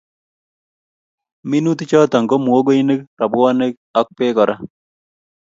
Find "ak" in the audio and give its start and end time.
3.99-4.07